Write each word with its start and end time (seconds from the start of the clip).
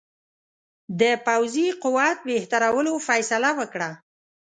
د 0.99 1.03
پوځي 1.27 1.67
قوت 1.83 2.17
بهترولو 2.29 2.93
فیصله 3.07 3.49
وکړه. 3.59 3.89